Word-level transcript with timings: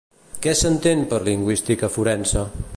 Què 0.45 0.53
s'entén 0.61 1.03
per 1.13 1.21
lingüística 1.29 1.91
forense? 1.99 2.47